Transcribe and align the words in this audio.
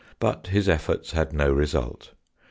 But 0.19 0.47
his 0.47 0.67
efforts 0.67 1.11
had 1.11 1.31
no 1.31 1.51
result. 1.53 2.13